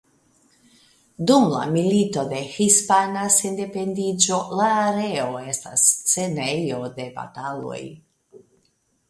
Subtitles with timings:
[1.31, 7.79] Dum la Milito de Hispana Sendependiĝo la areo estas scenejo de bataloj.